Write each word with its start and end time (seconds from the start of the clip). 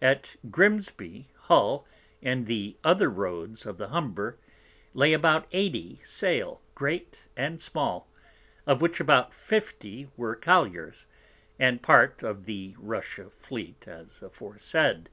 At 0.00 0.36
Grimsby, 0.48 1.26
Hull, 1.50 1.88
and 2.22 2.46
the 2.46 2.76
other 2.84 3.10
Roads 3.10 3.66
of 3.66 3.78
the 3.78 3.88
Humber, 3.88 4.38
lay 4.94 5.12
about 5.12 5.48
80 5.50 6.00
Sail, 6.04 6.60
great 6.76 7.18
and 7.36 7.60
small, 7.60 8.08
of 8.64 8.80
which 8.80 9.00
about 9.00 9.34
50 9.34 10.08
were 10.16 10.36
Colliers, 10.36 11.06
and 11.58 11.82
part 11.82 12.22
of 12.22 12.44
the 12.44 12.76
Russia 12.78 13.28
Fleet 13.30 13.88
as 13.88 14.22
aforesaid. 14.22 15.08